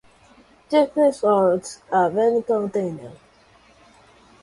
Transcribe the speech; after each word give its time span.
This 0.67 0.89
results 0.97 1.79
in 1.93 1.99
a 1.99 2.09
vertical 2.09 2.67
channel. 2.69 3.15